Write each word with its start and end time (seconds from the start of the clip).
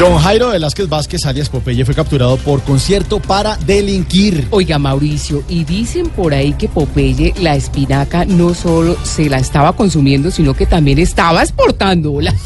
John 0.00 0.18
Jairo 0.18 0.48
Velázquez 0.48 0.88
Vázquez, 0.88 1.26
alias 1.26 1.50
Popeye, 1.50 1.84
fue 1.84 1.94
capturado 1.94 2.38
por 2.38 2.62
concierto 2.62 3.20
para 3.20 3.56
delinquir. 3.56 4.48
Oiga, 4.50 4.78
Mauricio, 4.78 5.42
y 5.46 5.64
dicen 5.64 6.08
por 6.08 6.32
ahí 6.32 6.54
que 6.54 6.68
Popeye 6.68 7.34
la 7.38 7.54
espinaca 7.54 8.24
no 8.24 8.54
solo 8.54 8.96
se 9.02 9.28
la 9.28 9.36
estaba 9.36 9.74
consumiendo, 9.74 10.30
sino 10.30 10.54
que 10.54 10.64
también 10.64 10.98
estaba 10.98 11.42
exportándola. 11.42 12.34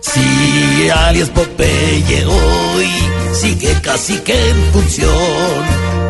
Sí, 0.00 0.88
alias 0.88 1.28
Popeye 1.30 2.24
hoy 2.24 2.53
casi 3.94 4.18
que 4.18 4.50
en 4.50 4.56
función. 4.72 5.08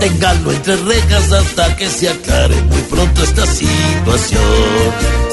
Ténganlo 0.00 0.52
entre 0.52 0.76
rejas 0.76 1.32
hasta 1.32 1.76
que 1.76 1.86
se 1.86 2.08
aclare 2.08 2.54
muy 2.62 2.80
pronto 2.82 3.22
esta 3.22 3.44
situación. 3.46 4.40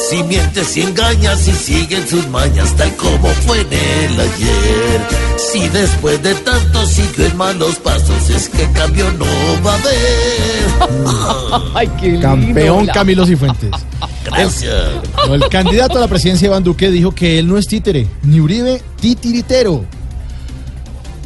Si 0.10 0.22
mientes 0.24 0.76
y 0.76 0.82
engañas 0.82 1.48
y 1.48 1.54
siguen 1.54 2.06
sus 2.08 2.28
mañas 2.28 2.76
tal 2.76 2.94
como 2.98 3.30
fue 3.46 3.62
en 3.62 3.68
el 3.72 4.20
ayer. 4.20 5.02
Si 5.38 5.70
después 5.70 6.22
de 6.24 6.36
tanto 6.36 6.86
siguió 6.86 7.26
en 7.28 7.38
malos 7.38 7.76
pasos 7.78 8.30
es 8.30 8.50
que 8.50 8.70
cambio 8.74 9.06
no 9.14 9.26
va 9.66 9.74
a 9.74 9.78
haber. 9.78 11.72
Ay, 11.76 11.88
qué 12.02 12.06
lindo. 12.08 12.22
Campeón 12.22 12.86
La- 12.88 12.94
Camilo 12.94 13.26
Cifuentes. 13.32 13.72
Gracias. 14.26 14.74
No, 15.26 15.36
El 15.36 15.48
candidato 15.48 15.98
a 15.98 16.02
la 16.02 16.08
presidencia 16.10 16.48
Iván 16.48 16.64
Duque 16.66 16.92
dijo 16.92 17.12
que 17.16 17.40
él 17.40 17.48
no 17.48 17.58
es 17.58 17.66
títere, 17.68 18.08
ni 18.24 18.42
Uribe 18.42 18.82
titiritero. 19.00 19.86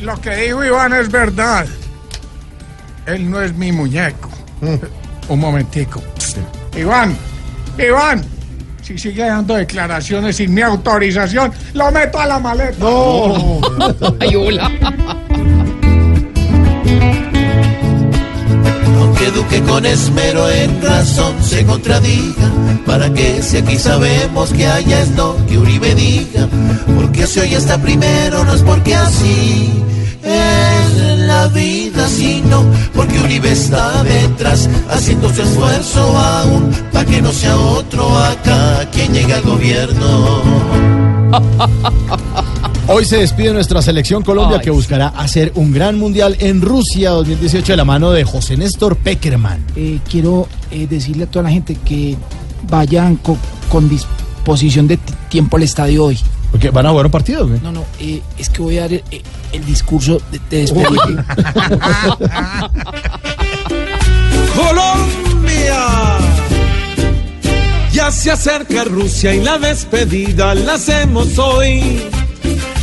Lo 0.02 0.20
que 0.20 0.36
dijo 0.36 0.64
Iván 0.64 0.94
es 0.94 1.10
verdad. 1.10 1.66
Él 3.06 3.30
no 3.30 3.42
es 3.42 3.54
mi 3.56 3.72
muñeco. 3.72 4.30
Un 5.28 5.40
momentico. 5.40 6.02
Iván, 6.76 7.16
Iván, 7.78 8.24
si 8.82 8.98
sigue 8.98 9.26
dando 9.26 9.56
declaraciones 9.56 10.36
sin 10.36 10.54
mi 10.54 10.62
autorización, 10.62 11.52
lo 11.74 11.92
meto 11.92 12.20
a 12.20 12.26
la 12.26 12.40
maleta. 12.40 12.78
No. 12.80 13.62
Ay, 14.20 14.36
hola. 14.36 14.72
Con 19.76 19.86
esmero 19.86 20.50
en 20.50 20.82
razón 20.82 21.36
se 21.44 21.66
contradiga, 21.66 22.50
para 22.86 23.14
que 23.14 23.44
si 23.44 23.58
aquí 23.58 23.78
sabemos 23.78 24.54
que 24.54 24.66
haya 24.66 25.02
es 25.02 25.10
no 25.10 25.36
que 25.48 25.58
Uribe 25.58 25.94
diga, 25.94 26.48
porque 26.96 27.28
si 27.28 27.42
hoy 27.42 27.56
está 27.56 27.78
primero 27.78 28.46
no 28.46 28.54
es 28.54 28.62
porque 28.62 28.96
así 28.96 29.84
es 30.24 31.20
la 31.28 31.50
vida, 31.50 32.08
sino 32.08 32.64
porque 32.94 33.20
Uribe 33.20 33.52
está 33.52 34.02
detrás, 34.04 34.70
haciendo 34.90 35.28
su 35.34 35.42
esfuerzo 35.42 36.18
aún, 36.20 36.72
para 36.94 37.04
que 37.04 37.22
no 37.22 37.34
sea 37.34 37.58
otro 37.58 38.18
acá 38.18 38.90
quien 38.94 39.14
llegue 39.14 39.34
al 39.34 39.42
gobierno. 39.42 40.42
Hoy 42.88 43.04
se 43.06 43.18
despide 43.18 43.52
nuestra 43.52 43.82
selección 43.82 44.22
Colombia 44.22 44.58
Ay, 44.60 44.64
que 44.64 44.70
buscará 44.70 45.08
hacer 45.08 45.52
un 45.56 45.72
gran 45.74 45.98
mundial 45.98 46.38
en 46.40 46.62
Rusia 46.62 47.10
2018 47.12 47.74
de 47.74 47.78
la 47.78 47.86
mano 47.86 48.12
de 48.12 48.24
José 48.24 48.58
Néstor 48.58 48.96
Peckerman. 48.98 49.66
eh, 49.76 50.00
quiero 50.10 50.48
eh, 50.72 50.86
decirle 50.88 51.24
a 51.24 51.28
toda 51.28 51.44
la 51.44 51.50
gente 51.50 51.76
que 51.84 52.16
vayan 52.70 53.16
co- 53.18 53.38
con 53.70 53.90
disposición 53.90 54.88
de 54.88 54.98
ti- 54.98 55.14
tiempo 55.30 55.58
al 55.58 55.64
estadio 55.64 56.06
hoy. 56.06 56.20
Porque 56.52 56.70
van 56.70 56.86
a 56.86 56.92
jugar 56.92 57.08
un 57.08 57.12
partido. 57.12 57.48
güey. 57.48 57.60
No, 57.62 57.72
no, 57.72 57.84
eh, 58.00 58.22
es 58.38 58.50
que 58.50 58.62
voy 58.62 58.78
a 58.78 58.82
dar 58.82 58.94
el, 58.94 59.04
el 59.52 59.66
discurso 59.66 60.22
de, 60.32 60.40
de 60.52 60.58
despedida. 60.62 61.26
Colombia. 64.56 65.86
Ya 67.92 68.12
se 68.12 68.30
acerca 68.32 68.84
Rusia 68.84 69.34
y 69.34 69.42
la 69.44 69.58
despedida 69.58 70.54
la 70.54 70.76
hacemos 70.76 71.38
hoy. 71.40 72.04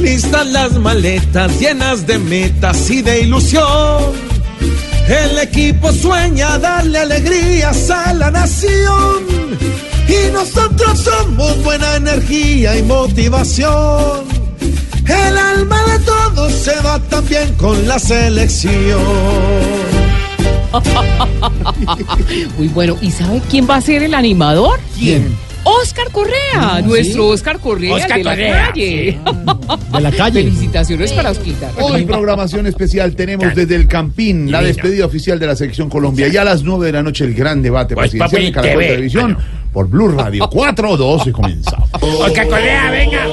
Listas 0.00 0.47
las 0.47 0.72
maletas 0.78 1.60
llenas 1.60 2.06
de 2.06 2.19
metas 2.19 2.91
y 2.91 3.03
de 3.03 3.20
ilusión. 3.20 4.12
El 5.08 5.38
equipo 5.38 5.92
sueña 5.92 6.58
darle 6.58 6.98
alegrías 6.98 7.91
a 7.91 8.14
la 8.14 8.31
nación. 8.31 9.25
Y 10.08 10.32
nosotros 10.32 11.00
somos 11.00 11.62
buena 11.62 11.97
energía 11.97 12.76
y 12.76 12.82
motivación. 12.82 14.25
El 15.06 15.38
alma 15.38 15.82
de 15.84 15.98
todos 16.00 16.52
se 16.52 16.75
va 16.81 16.98
también 17.00 17.52
con 17.54 17.86
la 17.86 17.98
selección. 17.98 19.00
Muy 22.58 22.69
bueno. 22.69 22.97
¿Y 23.00 23.10
sabe 23.10 23.42
quién 23.50 23.69
va 23.69 23.76
a 23.76 23.81
ser 23.81 24.02
el 24.02 24.14
animador? 24.14 24.81
¿Quién? 24.98 25.36
Oscar 25.65 26.11
Correa, 26.11 26.83
nuestro 26.84 27.28
Oscar 27.28 27.59
Correa 27.61 27.95
Oscar 27.95 28.19
de 28.19 28.25
la 28.25 28.31
Correa, 28.31 28.67
calle. 28.69 29.19
De 29.93 30.00
la 30.00 30.11
calle. 30.11 30.43
Felicitaciones 30.45 31.12
para 31.12 31.31
Oscar. 31.31 31.71
Hoy 31.81 32.05
programación 32.05 32.67
especial 32.67 33.15
tenemos 33.15 33.55
desde 33.55 33.77
el 33.77 33.87
Campín 33.87 34.50
la 34.50 34.62
despedida 34.62 35.06
oficial 35.06 35.39
de 35.39 35.47
la 35.47 35.56
selección 35.56 35.89
Colombia. 35.89 36.28
Ya 36.28 36.43
a 36.43 36.45
las 36.45 36.62
9 36.62 36.87
de 36.87 36.93
la 36.93 37.03
noche 37.03 37.25
el 37.25 37.34
gran 37.34 37.62
debate 37.62 37.95
Pues, 37.95 38.11
presidencial 38.11 38.43
de 38.43 38.53
Caracol. 38.53 38.83
Televisión 38.83 39.39
por 39.73 39.89
Blue 39.89 40.09
Radio 40.09 40.49
412 40.49 41.33
comenzamos. 41.33 41.89
Oscar 42.00 42.49
Correa, 42.49 42.91
venga. 42.91 43.27